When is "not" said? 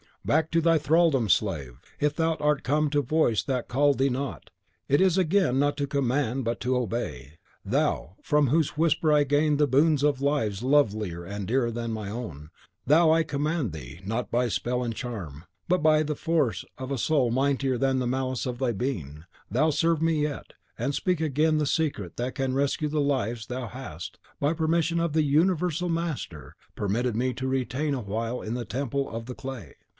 4.09-4.51, 5.57-5.77, 14.05-14.29